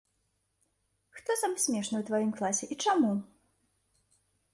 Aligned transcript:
Хто 1.17 1.31
самы 1.41 1.57
смешны 1.65 1.95
ў 1.99 2.03
тваім 2.07 2.31
класе 2.39 2.65
і 2.77 2.79
чаму? 2.87 3.11